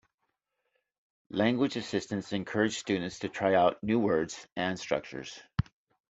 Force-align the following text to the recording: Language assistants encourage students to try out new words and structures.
Language 1.29 1.75
assistants 1.75 2.33
encourage 2.33 2.79
students 2.79 3.19
to 3.19 3.29
try 3.29 3.53
out 3.53 3.83
new 3.83 3.99
words 3.99 4.47
and 4.57 4.79
structures. 4.79 5.39